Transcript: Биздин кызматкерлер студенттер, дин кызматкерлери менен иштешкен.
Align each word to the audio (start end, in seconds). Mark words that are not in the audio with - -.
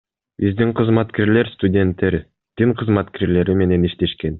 Биздин 0.43 0.71
кызматкерлер 0.79 1.51
студенттер, 1.57 2.19
дин 2.63 2.77
кызматкерлери 2.83 3.61
менен 3.63 3.91
иштешкен. 3.93 4.29